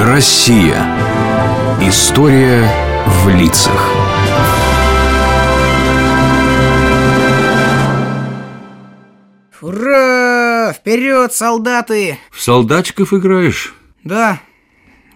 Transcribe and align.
Россия. 0.00 0.76
История 1.82 2.70
в 3.04 3.28
лицах. 3.30 3.92
Ура! 9.60 10.72
Вперед, 10.72 11.32
солдаты! 11.32 12.16
В 12.30 12.40
солдатиков 12.40 13.12
играешь? 13.12 13.74
Да, 14.04 14.40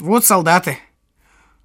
вот 0.00 0.24
солдаты. 0.24 0.78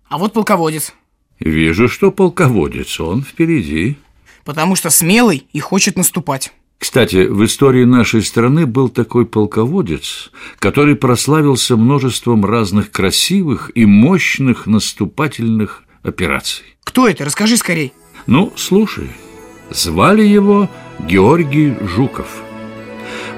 А 0.07 0.19
вот 0.19 0.33
полководец. 0.33 0.93
Вижу, 1.39 1.89
что 1.89 2.11
полководец, 2.11 2.99
он 2.99 3.23
впереди. 3.23 3.97
Потому 4.45 4.75
что 4.75 4.91
смелый 4.91 5.47
и 5.53 5.59
хочет 5.59 5.97
наступать. 5.97 6.53
Кстати, 6.79 7.27
в 7.27 7.43
истории 7.43 7.85
нашей 7.85 8.21
страны 8.21 8.65
был 8.65 8.89
такой 8.89 9.25
полководец, 9.25 10.31
который 10.59 10.95
прославился 10.95 11.75
множеством 11.75 12.45
разных 12.45 12.91
красивых 12.91 13.71
и 13.73 13.85
мощных 13.85 14.67
наступательных 14.67 15.83
операций. 16.03 16.65
Кто 16.83 17.07
это? 17.07 17.25
Расскажи 17.25 17.57
скорей. 17.57 17.93
Ну, 18.27 18.53
слушай, 18.55 19.09
звали 19.71 20.23
его 20.23 20.69
Георгий 20.99 21.75
Жуков. 21.81 22.27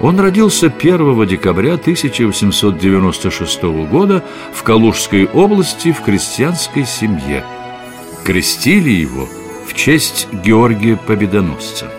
Он 0.02 0.20
родился 0.20 0.68
1 0.68 1.28
декабря 1.28 1.74
1896 1.74 3.64
года 3.90 4.24
в 4.54 4.64
Калужской 4.64 5.26
области 5.26 5.92
в 5.92 6.02
крестьянской 6.02 6.86
семье. 6.86 7.46
Крестили 8.24 8.92
его 8.92 9.28
в 9.68 9.74
честь 9.74 10.28
Георгия 10.32 10.96
Победоносца. 10.98 11.92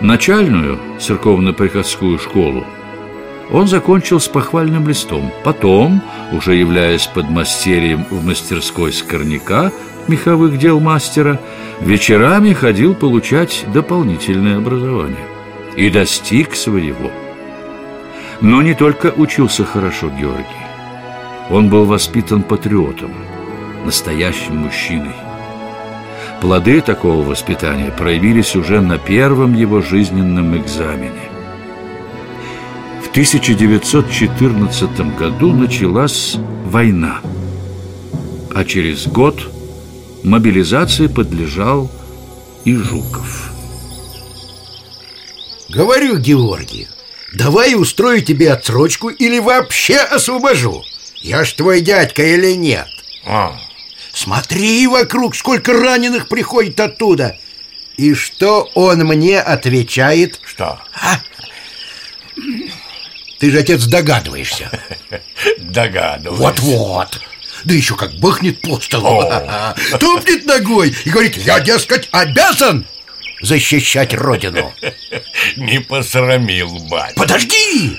Начальную 0.00 0.78
церковно-приходскую 0.98 2.18
школу 2.18 2.64
он 3.52 3.68
закончил 3.68 4.18
с 4.18 4.28
похвальным 4.28 4.88
листом. 4.88 5.30
Потом, 5.44 6.00
уже 6.32 6.54
являясь 6.54 7.06
подмастерьем 7.06 8.06
в 8.08 8.24
мастерской 8.24 8.92
скорняка 8.92 9.70
меховых 10.08 10.58
дел 10.58 10.80
мастера, 10.80 11.38
вечерами 11.80 12.54
ходил 12.54 12.94
получать 12.94 13.66
дополнительное 13.74 14.56
образование 14.56 15.26
и 15.76 15.90
достиг 15.90 16.54
своего. 16.54 17.10
Но 18.40 18.62
не 18.62 18.72
только 18.72 19.12
учился 19.14 19.66
хорошо 19.66 20.08
Георгий. 20.08 20.46
Он 21.50 21.68
был 21.68 21.84
воспитан 21.84 22.42
патриотом, 22.42 23.12
настоящим 23.84 24.56
мужчиной. 24.56 25.14
Плоды 26.40 26.80
такого 26.80 27.22
воспитания 27.22 27.90
проявились 27.90 28.56
уже 28.56 28.80
на 28.80 28.98
первом 28.98 29.54
его 29.54 29.82
жизненном 29.82 30.56
экзамене. 30.56 31.28
В 33.04 33.10
1914 33.10 35.18
году 35.18 35.52
началась 35.52 36.36
война, 36.64 37.20
а 38.54 38.64
через 38.64 39.06
год 39.06 39.50
мобилизации 40.22 41.08
подлежал 41.08 41.90
и 42.64 42.74
Жуков. 42.74 43.52
Говорю, 45.68 46.18
Георгий, 46.18 46.88
давай 47.34 47.74
устрою 47.74 48.22
тебе 48.22 48.52
отсрочку 48.52 49.08
или 49.08 49.38
вообще 49.38 49.98
освобожу. 49.98 50.82
Я 51.22 51.44
ж 51.44 51.52
твой 51.52 51.82
дядька 51.82 52.22
или 52.22 52.52
нет? 52.52 52.86
А. 53.26 53.60
Смотри 54.22 54.86
вокруг, 54.86 55.34
сколько 55.34 55.72
раненых 55.72 56.28
приходит 56.28 56.78
оттуда 56.78 57.38
И 57.96 58.12
что 58.12 58.70
он 58.74 58.98
мне 59.06 59.40
отвечает? 59.40 60.38
Что? 60.44 60.78
А? 60.92 61.22
Ты 63.38 63.50
же, 63.50 63.58
отец, 63.60 63.86
догадываешься 63.86 64.70
Догадываюсь 65.58 66.38
Вот-вот 66.38 67.20
да 67.64 67.74
еще 67.74 67.96
как 67.96 68.12
бахнет 68.16 68.60
по 68.60 68.78
столу 68.78 69.22
Тупнет 69.98 70.44
ногой 70.44 70.94
и 71.06 71.08
говорит 71.08 71.38
Я, 71.38 71.60
дескать, 71.60 72.10
обязан 72.12 72.84
защищать 73.40 74.12
родину 74.12 74.70
Не 75.56 75.80
посрамил, 75.80 76.78
бать 76.90 77.14
Подожди! 77.14 77.98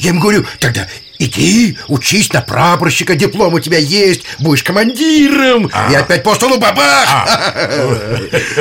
Я 0.00 0.08
ему 0.08 0.20
говорю, 0.20 0.44
тогда 0.58 0.88
Иди, 1.20 1.76
учись 1.88 2.32
на 2.32 2.40
прапорщика, 2.40 3.14
диплом 3.14 3.52
у 3.52 3.60
тебя 3.60 3.76
есть, 3.76 4.24
будешь 4.38 4.62
командиром. 4.62 5.68
А. 5.70 5.92
И 5.92 5.94
опять 5.94 6.22
по 6.22 6.34
столу 6.34 6.58
бабах. 6.58 7.06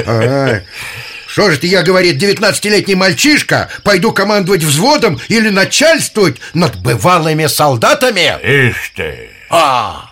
А. 0.06 0.62
Что 1.28 1.52
же 1.52 1.58
ты, 1.58 1.68
я, 1.68 1.84
говорит, 1.84 2.22
19-летний 2.22 2.96
мальчишка, 2.96 3.70
пойду 3.84 4.12
командовать 4.12 4.64
взводом 4.64 5.22
или 5.30 5.48
начальствовать 5.48 6.36
над 6.54 6.76
бывалыми 6.82 7.46
солдатами? 7.46 8.36
Ишь 8.44 8.92
ты! 8.94 9.30
А! 9.50 10.10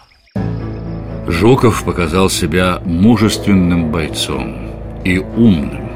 Жуков 1.28 1.84
показал 1.84 2.30
себя 2.30 2.80
мужественным 2.86 3.92
бойцом 3.92 5.02
и 5.04 5.18
умным. 5.18 5.92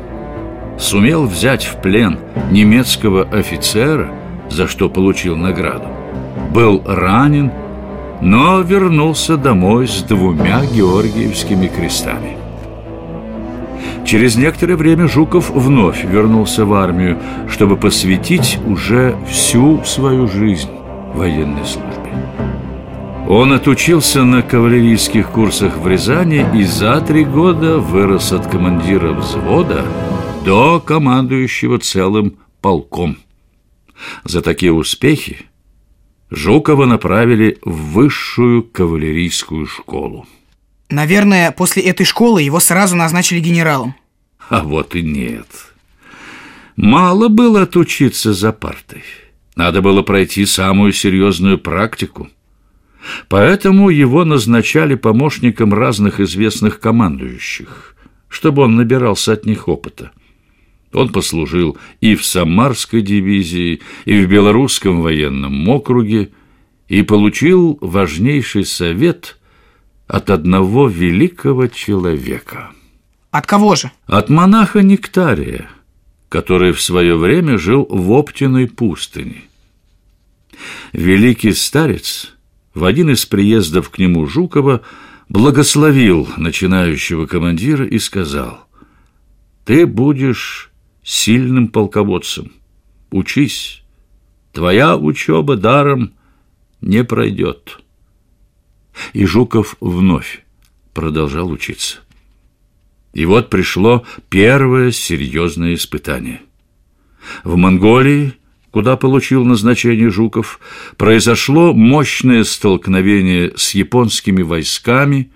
Сумел 0.77 1.27
взять 1.27 1.63
в 1.63 1.81
плен 1.81 2.19
немецкого 2.51 3.29
офицера, 3.29 4.13
за 4.49 4.67
что 4.67 4.89
получил 4.89 5.37
награду 5.37 5.90
был 6.53 6.81
ранен, 6.85 7.51
но 8.21 8.61
вернулся 8.61 9.37
домой 9.37 9.87
с 9.87 10.03
двумя 10.03 10.63
Георгиевскими 10.65 11.67
крестами. 11.67 12.37
Через 14.05 14.35
некоторое 14.35 14.75
время 14.75 15.07
Жуков 15.07 15.49
вновь 15.49 16.03
вернулся 16.03 16.65
в 16.65 16.73
армию, 16.73 17.17
чтобы 17.49 17.77
посвятить 17.77 18.59
уже 18.67 19.15
всю 19.29 19.83
свою 19.85 20.27
жизнь 20.27 20.69
военной 21.13 21.65
службе. 21.65 22.11
Он 23.29 23.53
отучился 23.53 24.25
на 24.25 24.41
кавалерийских 24.41 25.29
курсах 25.29 25.77
в 25.77 25.87
Рязани 25.87 26.45
и 26.53 26.63
за 26.63 26.99
три 26.99 27.23
года 27.23 27.77
вырос 27.77 28.33
от 28.33 28.47
командира 28.47 29.13
взвода 29.13 29.85
до 30.43 30.81
командующего 30.81 31.79
целым 31.79 32.33
полком. 32.59 33.17
За 34.25 34.41
такие 34.41 34.73
успехи 34.73 35.45
Жукова 36.31 36.85
направили 36.85 37.57
в 37.63 37.91
высшую 37.91 38.63
кавалерийскую 38.63 39.67
школу. 39.67 40.25
Наверное, 40.89 41.51
после 41.51 41.83
этой 41.83 42.05
школы 42.05 42.41
его 42.41 42.61
сразу 42.61 42.95
назначили 42.95 43.39
генералом. 43.41 43.95
А 44.49 44.63
вот 44.63 44.95
и 44.95 45.01
нет. 45.01 45.47
Мало 46.77 47.27
было 47.27 47.63
отучиться 47.63 48.33
за 48.33 48.53
партой. 48.53 49.03
Надо 49.57 49.81
было 49.81 50.03
пройти 50.03 50.45
самую 50.45 50.93
серьезную 50.93 51.59
практику. 51.59 52.29
Поэтому 53.27 53.89
его 53.89 54.23
назначали 54.23 54.95
помощником 54.95 55.73
разных 55.73 56.21
известных 56.21 56.79
командующих, 56.79 57.95
чтобы 58.29 58.63
он 58.63 58.77
набирался 58.77 59.33
от 59.33 59.45
них 59.45 59.67
опыта. 59.67 60.11
Он 60.93 61.09
послужил 61.09 61.77
и 62.01 62.15
в 62.15 62.25
Самарской 62.25 63.01
дивизии, 63.01 63.81
и 64.05 64.19
в 64.19 64.29
Белорусском 64.29 65.01
военном 65.01 65.67
округе, 65.69 66.31
и 66.87 67.01
получил 67.03 67.77
важнейший 67.81 68.65
совет 68.65 69.37
от 70.07 70.29
одного 70.29 70.89
великого 70.89 71.67
человека. 71.67 72.71
От 73.31 73.45
кого 73.47 73.75
же? 73.75 73.91
От 74.07 74.29
монаха 74.29 74.81
Нектария, 74.81 75.69
который 76.27 76.73
в 76.73 76.81
свое 76.81 77.15
время 77.15 77.57
жил 77.57 77.87
в 77.89 78.11
Оптиной 78.11 78.67
пустыне. 78.67 79.43
Великий 80.91 81.53
старец 81.53 82.33
в 82.73 82.83
один 82.83 83.09
из 83.09 83.25
приездов 83.25 83.89
к 83.89 83.97
нему 83.97 84.27
Жукова 84.27 84.81
благословил 85.29 86.27
начинающего 86.35 87.25
командира 87.25 87.85
и 87.85 87.97
сказал, 87.99 88.67
«Ты 89.63 89.85
будешь 89.85 90.70
сильным 91.03 91.67
полководцем. 91.67 92.53
Учись, 93.11 93.83
твоя 94.53 94.97
учеба 94.97 95.55
даром 95.55 96.13
не 96.81 97.03
пройдет. 97.03 97.79
И 99.13 99.25
Жуков 99.25 99.75
вновь 99.79 100.43
продолжал 100.93 101.49
учиться. 101.49 101.99
И 103.13 103.25
вот 103.25 103.49
пришло 103.49 104.05
первое 104.29 104.91
серьезное 104.91 105.73
испытание. 105.73 106.41
В 107.43 107.55
Монголии, 107.55 108.33
куда 108.71 108.97
получил 108.97 109.43
назначение 109.43 110.09
Жуков, 110.09 110.59
произошло 110.97 111.73
мощное 111.73 112.43
столкновение 112.43 113.53
с 113.55 113.75
японскими 113.75 114.41
войсками 114.41 115.31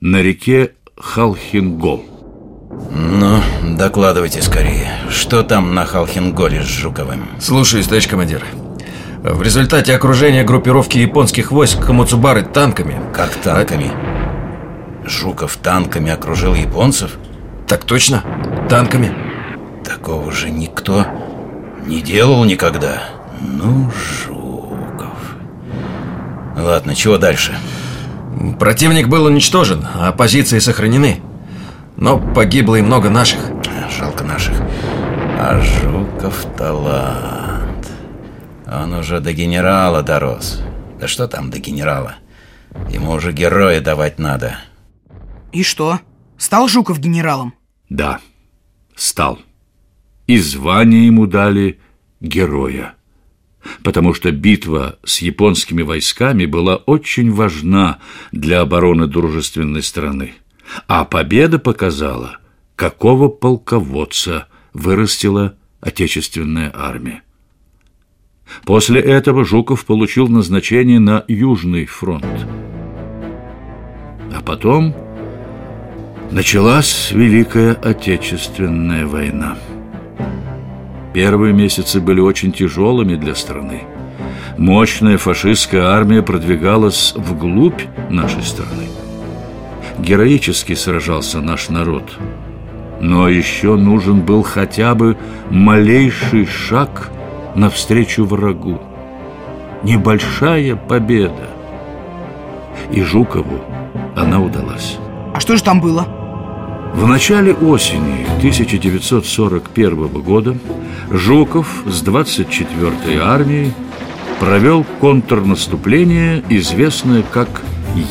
на 0.00 0.20
реке 0.20 0.74
Халхингол. 0.96 2.11
Ну, 2.90 3.40
докладывайте 3.76 4.42
скорее. 4.42 4.90
Что 5.10 5.42
там 5.42 5.74
на 5.74 5.84
Халхинголе 5.84 6.62
с 6.62 6.66
Жуковым? 6.66 7.28
Слушаюсь, 7.40 7.86
товарищ 7.86 8.08
командир. 8.08 8.44
В 9.22 9.40
результате 9.42 9.94
окружения 9.94 10.42
группировки 10.42 10.98
японских 10.98 11.52
войск 11.52 11.78
Камуцубары 11.78 12.42
танками 12.42 13.00
Как 13.14 13.30
танками? 13.36 13.92
Жуков 15.04 15.56
танками 15.58 16.10
окружил 16.10 16.54
японцев? 16.54 17.18
Так 17.68 17.84
точно, 17.84 18.24
танками 18.68 19.14
Такого 19.84 20.32
же 20.32 20.50
никто 20.50 21.06
не 21.86 22.00
делал 22.00 22.42
никогда 22.44 23.04
Ну, 23.40 23.92
Жуков 23.92 25.36
Ладно, 26.56 26.96
чего 26.96 27.16
дальше? 27.16 27.56
Противник 28.58 29.06
был 29.08 29.24
уничтожен, 29.24 29.86
а 29.94 30.10
позиции 30.12 30.58
сохранены. 30.58 31.20
Но 32.02 32.18
погибло 32.18 32.74
и 32.74 32.82
много 32.82 33.10
наших. 33.10 33.38
Жалко 33.96 34.24
наших. 34.24 34.60
А 35.38 35.60
Жуков 35.60 36.44
талант. 36.58 37.88
Он 38.66 38.92
уже 38.94 39.20
до 39.20 39.32
генерала 39.32 40.02
дорос. 40.02 40.62
Да 40.98 41.06
что 41.06 41.28
там 41.28 41.50
до 41.50 41.60
генерала? 41.60 42.16
Ему 42.90 43.12
уже 43.12 43.30
героя 43.30 43.80
давать 43.80 44.18
надо. 44.18 44.56
И 45.52 45.62
что? 45.62 46.00
Стал 46.38 46.66
Жуков 46.66 46.98
генералом? 46.98 47.54
Да, 47.88 48.18
стал. 48.96 49.38
И 50.26 50.38
звание 50.38 51.06
ему 51.06 51.28
дали 51.28 51.78
героя. 52.20 52.94
Потому 53.84 54.12
что 54.12 54.32
битва 54.32 54.98
с 55.04 55.22
японскими 55.22 55.82
войсками 55.82 56.46
была 56.46 56.74
очень 56.74 57.30
важна 57.30 58.00
для 58.32 58.60
обороны 58.60 59.06
дружественной 59.06 59.84
страны. 59.84 60.34
А 60.86 61.04
победа 61.04 61.58
показала, 61.58 62.38
какого 62.76 63.28
полководца 63.28 64.46
вырастила 64.72 65.54
отечественная 65.80 66.72
армия. 66.74 67.22
После 68.64 69.00
этого 69.00 69.44
Жуков 69.44 69.84
получил 69.84 70.28
назначение 70.28 70.98
на 71.00 71.24
Южный 71.28 71.86
фронт. 71.86 72.24
А 74.34 74.40
потом 74.44 74.94
началась 76.30 77.10
Великая 77.12 77.74
Отечественная 77.74 79.06
война. 79.06 79.56
Первые 81.12 81.52
месяцы 81.52 82.00
были 82.00 82.20
очень 82.20 82.52
тяжелыми 82.52 83.16
для 83.16 83.34
страны. 83.34 83.82
Мощная 84.56 85.18
фашистская 85.18 85.84
армия 85.84 86.22
продвигалась 86.22 87.14
вглубь 87.16 87.82
нашей 88.10 88.42
страны. 88.42 88.88
Героически 89.98 90.74
сражался 90.74 91.40
наш 91.40 91.68
народ. 91.68 92.18
Но 93.00 93.28
еще 93.28 93.76
нужен 93.76 94.20
был 94.22 94.42
хотя 94.42 94.94
бы 94.94 95.16
малейший 95.50 96.46
шаг 96.46 97.10
навстречу 97.54 98.24
врагу. 98.24 98.80
Небольшая 99.82 100.76
победа. 100.76 101.48
И 102.90 103.02
Жукову 103.02 103.60
она 104.16 104.40
удалась. 104.40 104.98
А 105.34 105.40
что 105.40 105.56
же 105.56 105.62
там 105.62 105.80
было? 105.80 106.06
В 106.94 107.06
начале 107.06 107.54
осени 107.54 108.26
1941 108.38 110.08
года 110.08 110.56
Жуков 111.10 111.84
с 111.86 112.02
24-й 112.04 113.18
армией 113.18 113.72
провел 114.38 114.84
контрнаступление, 115.00 116.42
известное 116.50 117.22
как 117.22 117.62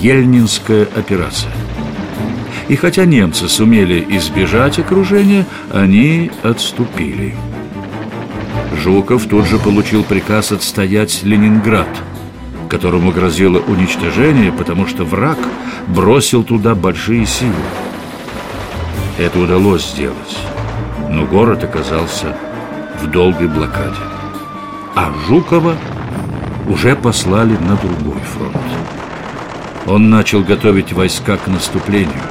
Ельнинская 0.02 0.88
операция. 0.96 1.52
И 2.72 2.78
хотя 2.78 3.04
немцы 3.04 3.50
сумели 3.50 4.06
избежать 4.12 4.80
окружения, 4.80 5.46
они 5.74 6.32
отступили. 6.42 7.36
Жуков 8.82 9.26
тут 9.26 9.46
же 9.46 9.60
получил 9.60 10.06
приказ 10.06 10.54
отстоять 10.54 11.22
Ленинград, 11.24 11.90
которому 12.70 13.12
грозило 13.12 13.60
уничтожение, 13.60 14.54
потому 14.54 14.88
что 14.88 15.04
враг 15.04 15.38
бросил 15.88 16.46
туда 16.46 16.74
большие 16.74 17.26
силы. 17.26 17.52
Это 19.18 19.38
удалось 19.38 19.86
сделать, 19.92 20.38
но 21.10 21.26
город 21.26 21.66
оказался 21.66 22.38
в 23.02 23.12
долгой 23.12 23.50
блокаде. 23.50 24.00
А 24.96 25.12
Жукова 25.28 25.76
уже 26.70 26.96
послали 26.96 27.58
на 27.58 27.76
другой 27.76 28.22
фронт. 28.22 28.56
Он 29.88 30.10
начал 30.10 30.42
готовить 30.42 30.94
войска 30.94 31.36
к 31.36 31.48
наступлению. 31.48 32.22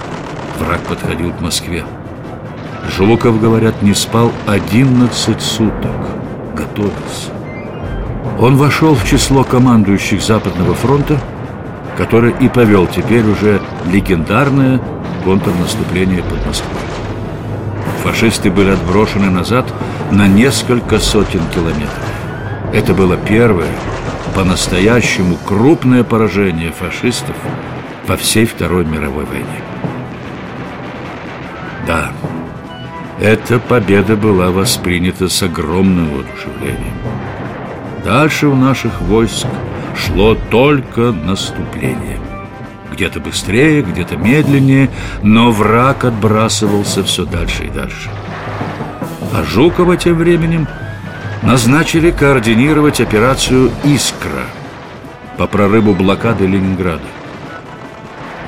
Враг 0.60 0.80
подходил 0.82 1.32
к 1.32 1.40
Москве. 1.40 1.84
Жуков, 2.96 3.40
говорят, 3.40 3.80
не 3.82 3.94
спал 3.94 4.30
11 4.46 5.40
суток. 5.40 5.96
Готовился. 6.54 7.30
Он 8.38 8.56
вошел 8.56 8.94
в 8.94 9.04
число 9.08 9.42
командующих 9.42 10.22
Западного 10.22 10.74
фронта, 10.74 11.18
который 11.96 12.34
и 12.40 12.48
повел 12.48 12.86
теперь 12.86 13.24
уже 13.24 13.60
легендарное 13.90 14.80
контрнаступление 15.24 16.22
под 16.22 16.46
Москвой. 16.46 16.80
Фашисты 18.02 18.50
были 18.50 18.70
отброшены 18.70 19.30
назад 19.30 19.66
на 20.10 20.26
несколько 20.26 20.98
сотен 20.98 21.42
километров. 21.54 22.04
Это 22.74 22.92
было 22.92 23.16
первое, 23.16 23.72
по-настоящему 24.34 25.36
крупное 25.46 26.04
поражение 26.04 26.70
фашистов 26.70 27.36
во 28.06 28.16
всей 28.16 28.44
Второй 28.44 28.84
мировой 28.84 29.24
войне. 29.24 29.89
Да, 31.86 32.12
эта 33.20 33.58
победа 33.58 34.16
была 34.16 34.50
воспринята 34.50 35.28
с 35.28 35.42
огромным 35.42 36.10
воодушевлением. 36.10 36.94
Дальше 38.04 38.46
у 38.46 38.54
наших 38.54 39.00
войск 39.02 39.46
шло 39.94 40.34
только 40.34 41.12
наступление. 41.12 42.18
Где-то 42.92 43.20
быстрее, 43.20 43.82
где-то 43.82 44.16
медленнее, 44.16 44.90
но 45.22 45.50
враг 45.50 46.04
отбрасывался 46.04 47.04
все 47.04 47.24
дальше 47.24 47.64
и 47.64 47.68
дальше. 47.68 48.10
А 49.34 49.44
Жукова 49.44 49.96
тем 49.96 50.16
временем 50.16 50.66
назначили 51.42 52.10
координировать 52.10 53.00
операцию 53.00 53.70
«Искра» 53.84 54.44
по 55.36 55.46
прорыву 55.46 55.94
блокады 55.94 56.46
Ленинграда. 56.46 57.04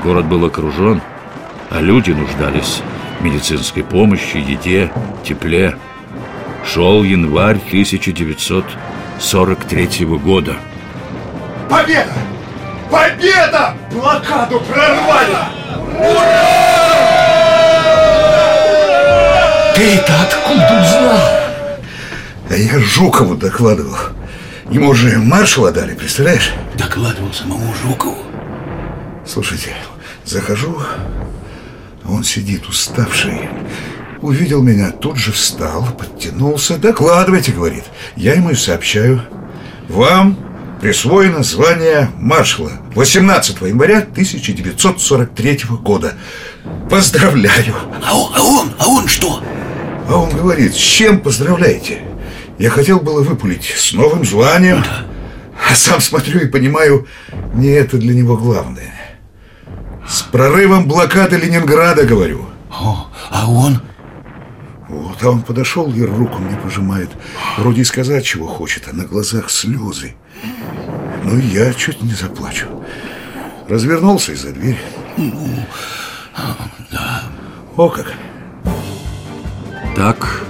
Город 0.02 0.26
был 0.26 0.44
окружен, 0.44 1.00
а 1.70 1.80
люди 1.80 2.10
нуждались 2.10 2.82
медицинской 3.22 3.82
помощи, 3.82 4.36
еде, 4.36 4.92
тепле. 5.24 5.76
Шел 6.64 7.02
январь 7.02 7.56
1943 7.68 10.04
года. 10.06 10.54
Победа! 11.68 12.12
Победа! 12.90 13.74
Блокаду 13.90 14.60
прорвали! 14.60 15.36
Ты-то 19.74 20.12
откуда 20.22 20.82
узнал? 20.82 21.20
А 22.50 22.54
я 22.54 22.78
Жукову 22.78 23.34
докладывал. 23.36 23.96
Ему 24.70 24.90
уже 24.90 25.18
маршала 25.18 25.72
дали, 25.72 25.94
представляешь? 25.94 26.52
Докладывал 26.76 27.32
самому 27.32 27.74
Жукову. 27.82 28.18
Слушайте, 29.26 29.74
захожу, 30.24 30.80
он 32.08 32.24
сидит 32.24 32.68
уставший. 32.68 33.48
Увидел 34.20 34.62
меня, 34.62 34.90
тут 34.90 35.16
же 35.16 35.32
встал, 35.32 35.88
подтянулся. 35.98 36.78
Докладывайте, 36.78 37.52
говорит. 37.52 37.84
Я 38.16 38.34
ему 38.34 38.50
и 38.50 38.54
сообщаю. 38.54 39.22
Вам 39.88 40.38
присвоено 40.80 41.42
звание 41.42 42.10
маршала 42.16 42.72
18 42.94 43.60
января 43.62 43.98
1943 43.98 45.60
года. 45.82 46.14
Поздравляю! 46.88 47.74
А 48.04 48.16
он, 48.16 48.32
а 48.34 48.42
он, 48.42 48.74
а 48.78 48.88
он 48.88 49.08
что? 49.08 49.42
А 50.08 50.16
он 50.16 50.30
говорит, 50.30 50.74
с 50.74 50.78
чем 50.78 51.20
поздравляете? 51.20 52.02
Я 52.58 52.70
хотел 52.70 53.00
было 53.00 53.22
выпулить 53.22 53.64
с 53.76 53.92
новым 53.92 54.24
званием, 54.24 54.84
а 55.68 55.74
сам 55.74 56.00
смотрю 56.00 56.40
и 56.40 56.46
понимаю, 56.46 57.06
не 57.54 57.68
это 57.68 57.96
для 57.96 58.14
него 58.14 58.36
главное. 58.36 59.01
С 60.12 60.20
прорывом 60.20 60.86
блокады 60.86 61.38
Ленинграда, 61.38 62.04
говорю. 62.04 62.44
О, 62.70 63.06
а 63.30 63.50
он? 63.50 63.80
Вот, 64.86 65.16
а 65.22 65.30
он 65.30 65.40
подошел 65.40 65.90
и 65.90 66.02
руку 66.02 66.38
мне 66.38 66.54
пожимает. 66.54 67.08
Вроде 67.56 67.80
и 67.80 67.84
сказать, 67.84 68.22
чего 68.22 68.46
хочет, 68.46 68.88
а 68.92 68.94
на 68.94 69.06
глазах 69.06 69.48
слезы. 69.48 70.14
Ну, 71.24 71.38
и 71.38 71.46
я 71.46 71.72
чуть 71.72 72.02
не 72.02 72.12
заплачу. 72.12 72.66
Развернулся 73.70 74.32
и 74.32 74.34
за 74.34 74.52
дверь. 74.52 74.78
Да. 76.90 77.22
О 77.78 77.88
как! 77.88 78.12
Так 79.96 80.42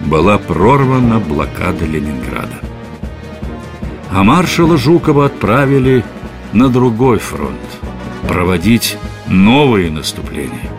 была 0.00 0.36
прорвана 0.38 1.20
блокада 1.20 1.84
Ленинграда. 1.84 2.58
А 4.10 4.24
маршала 4.24 4.76
Жукова 4.76 5.26
отправили 5.26 6.04
на 6.52 6.68
другой 6.68 7.20
фронт 7.20 7.79
проводить 8.30 8.96
новые 9.26 9.90
наступления. 9.90 10.70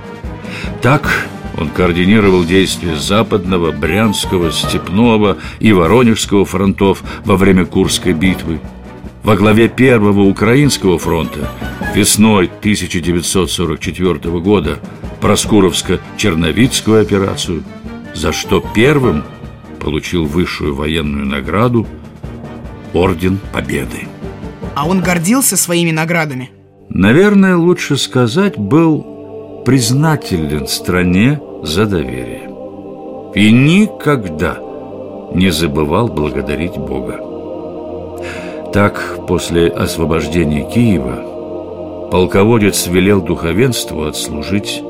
Так 0.81 1.27
он 1.57 1.67
координировал 1.67 2.45
действия 2.45 2.95
Западного, 2.95 3.73
Брянского, 3.73 4.53
Степного 4.53 5.37
и 5.59 5.73
Воронежского 5.73 6.45
фронтов 6.45 7.03
во 7.25 7.35
время 7.35 7.65
Курской 7.65 8.13
битвы. 8.13 8.61
Во 9.23 9.35
главе 9.35 9.67
Первого 9.67 10.21
Украинского 10.21 10.97
фронта 10.97 11.51
весной 11.93 12.45
1944 12.45 14.39
года 14.39 14.79
Проскуровско-Черновицкую 15.19 17.01
операцию, 17.01 17.65
за 18.15 18.31
что 18.31 18.63
первым 18.73 19.25
получил 19.81 20.23
высшую 20.23 20.73
военную 20.73 21.25
награду 21.25 21.85
Орден 22.93 23.39
Победы. 23.51 24.07
А 24.73 24.87
он 24.87 25.01
гордился 25.01 25.57
своими 25.57 25.91
наградами? 25.91 26.49
Наверное, 26.93 27.55
лучше 27.55 27.95
сказать, 27.95 28.57
был 28.57 29.63
признателен 29.65 30.67
стране 30.67 31.39
за 31.63 31.85
доверие. 31.85 32.49
И 33.33 33.49
никогда 33.49 34.59
не 35.33 35.51
забывал 35.51 36.09
благодарить 36.09 36.75
Бога. 36.75 37.17
Так, 38.73 39.25
после 39.25 39.67
освобождения 39.67 40.69
Киева, 40.69 42.09
полководец 42.11 42.87
велел 42.87 43.21
духовенству 43.21 44.03
отслужить 44.03 44.83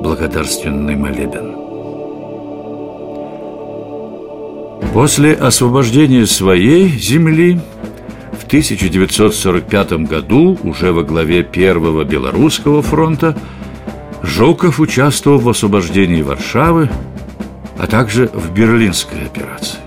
благодарственный 0.00 0.96
молебен. 0.96 1.56
После 4.94 5.34
освобождения 5.34 6.24
своей 6.24 6.88
земли 6.88 7.60
1945 8.48 9.92
году, 10.08 10.58
уже 10.62 10.90
во 10.90 11.02
главе 11.02 11.42
Первого 11.42 12.04
Белорусского 12.04 12.80
фронта, 12.80 13.36
Жуков 14.22 14.80
участвовал 14.80 15.38
в 15.38 15.50
освобождении 15.50 16.22
Варшавы, 16.22 16.88
а 17.78 17.86
также 17.86 18.28
в 18.28 18.50
Берлинской 18.52 19.26
операции. 19.26 19.78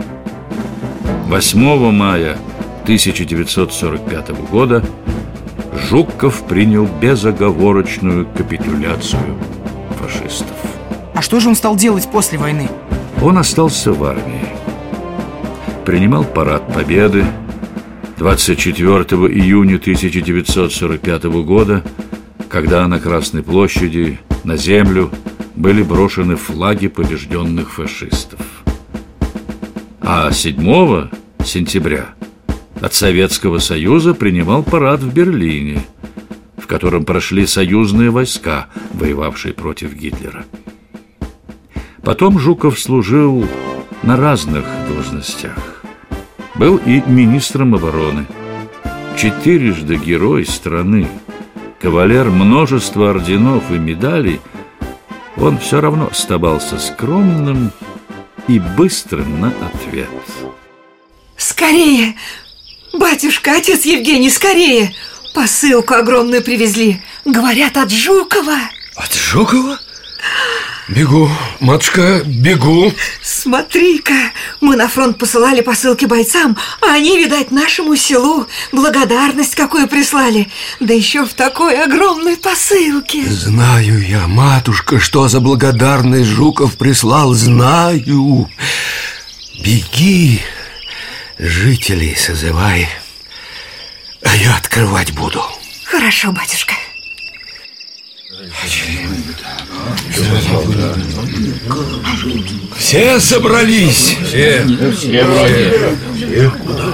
8 1.26 1.92
мая 1.92 2.38
1945 2.84 4.30
года 4.52 4.84
Жуков 5.90 6.44
принял 6.44 6.88
безоговорочную 7.02 8.28
капитуляцию 8.28 9.40
фашистов. 10.00 10.56
А 11.16 11.24
что 11.24 11.40
же 11.40 11.50
он 11.50 11.56
стал 11.56 11.76
делать 11.76 12.08
после 12.12 12.38
войны? 12.38 12.70
Он 13.24 13.40
остался 13.40 13.92
в 13.92 14.04
армии. 14.04 14.46
Принимал 15.84 16.24
парад 16.26 16.72
Победы 16.72 17.26
24 18.22 19.04
июня 19.34 19.78
1945 19.78 21.24
года, 21.44 21.84
когда 22.50 22.88
на 22.88 23.00
Красной 23.00 23.42
площади 23.42 24.20
на 24.44 24.58
землю 24.58 25.10
были 25.56 25.82
брошены 25.82 26.36
флаги 26.36 26.88
побежденных 26.88 27.74
фашистов. 27.74 28.40
А 30.02 30.32
7 30.32 31.10
сентября 31.44 32.14
от 32.80 32.94
Советского 32.94 33.58
Союза 33.58 34.14
принимал 34.14 34.62
парад 34.62 35.00
в 35.00 35.12
Берлине, 35.12 35.82
в 36.58 36.68
котором 36.68 37.06
прошли 37.06 37.48
союзные 37.48 38.12
войска, 38.12 38.68
воевавшие 38.94 39.56
против 39.56 39.96
Гитлера. 39.96 40.46
Потом 42.04 42.38
Жуков 42.38 42.80
служил 42.80 43.48
на 44.04 44.16
разных 44.16 44.64
должностях. 44.88 45.81
Был 46.62 46.78
и 46.78 47.02
министром 47.08 47.74
обороны, 47.74 48.28
четырежды 49.18 49.96
герой 49.96 50.46
страны, 50.46 51.08
кавалер 51.82 52.30
множества 52.30 53.10
орденов 53.10 53.72
и 53.72 53.80
медалей, 53.80 54.40
он 55.38 55.58
все 55.58 55.82
равно 55.82 56.10
оставался 56.12 56.78
скромным 56.78 57.72
и 58.48 58.60
быстрым 58.60 59.42
на 59.42 59.48
ответ. 59.48 60.08
Скорее! 61.36 62.14
Батюшка, 62.94 63.58
отец 63.58 63.84
Евгений, 63.86 64.30
скорее! 64.30 64.94
Посылку 65.34 65.96
огромную 65.96 66.44
привезли. 66.44 67.02
Говорят, 67.26 67.76
от 67.76 67.90
Жукова. 67.90 68.60
От 68.98 69.16
Жукова? 69.16 69.80
Бегу, 70.88 71.30
матушка, 71.60 72.22
бегу. 72.26 72.92
Смотри-ка, 73.22 74.32
мы 74.60 74.76
на 74.76 74.88
фронт 74.88 75.18
посылали 75.18 75.62
посылки 75.62 76.06
бойцам 76.06 76.58
А 76.82 76.96
они, 76.96 77.18
видать, 77.18 77.52
нашему 77.52 77.96
селу 77.96 78.48
благодарность 78.72 79.56
какую 79.56 79.88
прислали. 79.88 80.50
Да 80.80 80.94
еще 80.94 81.26
в 81.26 81.34
такой 81.34 81.82
огромной 81.82 82.36
посылке. 82.36 83.24
Знаю 83.26 84.06
я, 84.06 84.28
матушка, 84.28 85.00
что 85.00 85.28
за 85.28 85.40
благодарность 85.40 86.30
Жуков 86.30 86.78
прислал 86.78 87.34
Знаю. 87.34 88.50
Беги, 89.64 90.42
жителей 91.38 92.16
созывай 92.16 92.90
А 94.24 94.36
я 94.36 94.56
открывать 94.56 95.14
буду. 95.14 95.44
Хорошо, 95.86 96.32
батюшка 96.32 96.74
Все 102.78 103.20
собрались? 103.20 104.18
Все. 104.28 104.66
Все 104.98 105.24
вроде. 105.24 105.92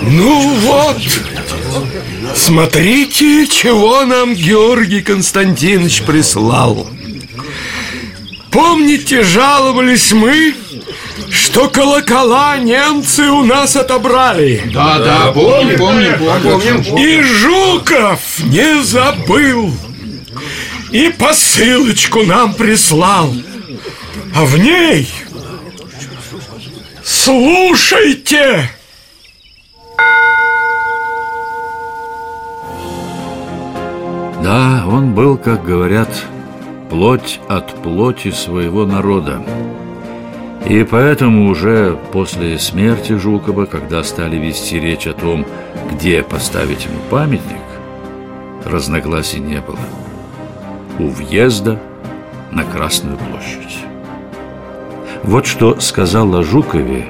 Ну 0.02 0.56
вот, 0.56 0.98
смотрите, 2.36 3.48
чего 3.48 4.04
нам 4.06 4.34
Георгий 4.34 5.02
Константинович 5.02 6.02
прислал. 6.04 6.88
Помните, 8.52 9.24
жаловались 9.24 10.12
мы, 10.12 10.56
что 11.30 11.70
колокола 11.70 12.58
немцы 12.58 13.30
у 13.30 13.44
нас 13.44 13.76
отобрали? 13.76 14.64
Да, 14.74 15.00
да, 15.00 15.32
помним, 15.32 15.78
помним, 15.78 16.14
помним. 16.18 16.98
И 16.98 17.22
Жуков 17.22 18.20
не 18.46 18.84
забыл. 18.84 19.74
И 20.92 21.10
посылочку 21.10 22.24
нам 22.24 22.54
прислал. 22.54 23.34
А 24.36 24.46
в 24.46 24.58
ней... 24.58 25.10
Слушайте! 27.04 28.70
Да, 34.44 34.86
он 34.88 35.14
был, 35.14 35.38
как 35.38 35.66
говорят, 35.66 36.10
плоть 36.90 37.40
от 37.50 37.82
плоти 37.84 38.32
своего 38.32 38.86
народа. 38.86 39.42
И 40.70 40.84
поэтому 40.84 41.50
уже 41.50 41.98
после 42.12 42.60
смерти 42.60 43.18
Жукова, 43.18 43.66
когда 43.66 44.04
стали 44.04 44.38
вести 44.38 44.80
речь 44.80 45.08
о 45.08 45.14
том, 45.14 45.46
где 45.92 46.24
поставить 46.24 46.86
ему 46.86 47.00
памятник, 47.10 47.62
разногласий 48.66 49.40
не 49.40 49.60
было. 49.60 49.80
У 51.00 51.08
въезда 51.10 51.80
на 52.52 52.64
Красную 52.64 53.18
площадь. 53.18 53.78
Вот 55.24 55.46
что 55.46 55.80
сказал 55.80 56.36
о 56.36 56.44
Жукове 56.44 57.06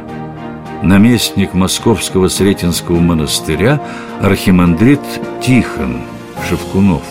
наместник 0.84 1.53
Московского 1.53 2.27
Сретенского 2.27 3.00
монастыря 3.00 3.79
архимандрит 4.22 5.00
Тихон 5.41 6.01
Шевкунов, 6.50 7.03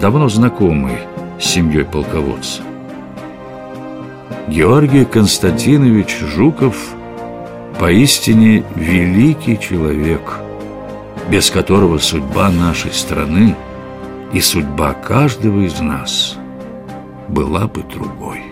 давно 0.00 0.28
знакомый 0.28 0.98
с 1.38 1.44
семьей 1.44 1.84
полководца. 1.84 2.62
Георгий 4.48 5.04
Константинович 5.04 6.18
Жуков 6.34 6.76
поистине 7.78 8.64
великий 8.74 9.58
человек, 9.58 10.38
без 11.30 11.50
которого 11.50 11.98
судьба 11.98 12.50
нашей 12.50 12.92
страны 12.92 13.54
и 14.32 14.40
судьба 14.40 14.94
каждого 14.94 15.60
из 15.60 15.80
нас 15.80 16.36
была 17.28 17.66
бы 17.66 17.82
другой. 17.82 18.49